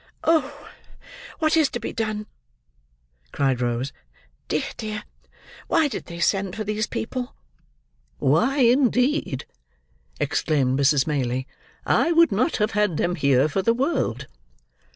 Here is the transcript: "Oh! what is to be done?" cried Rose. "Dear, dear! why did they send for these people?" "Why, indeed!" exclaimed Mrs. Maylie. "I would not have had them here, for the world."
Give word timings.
"Oh! 0.23 0.67
what 1.37 1.55
is 1.55 1.69
to 1.69 1.79
be 1.79 1.93
done?" 1.93 2.25
cried 3.31 3.61
Rose. 3.61 3.93
"Dear, 4.47 4.63
dear! 4.75 5.03
why 5.67 5.87
did 5.87 6.05
they 6.05 6.19
send 6.19 6.55
for 6.55 6.63
these 6.63 6.87
people?" 6.87 7.35
"Why, 8.17 8.61
indeed!" 8.61 9.45
exclaimed 10.19 10.79
Mrs. 10.79 11.05
Maylie. 11.05 11.45
"I 11.85 12.11
would 12.13 12.31
not 12.31 12.57
have 12.57 12.71
had 12.71 12.97
them 12.97 13.13
here, 13.13 13.47
for 13.47 13.61
the 13.61 13.75
world." 13.75 14.25